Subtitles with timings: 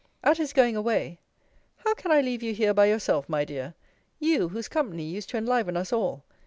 [0.23, 1.19] At his going away
[1.85, 3.75] How can I leave you here by yourself, my dear?
[4.17, 6.23] you, whose company used to enliven us all.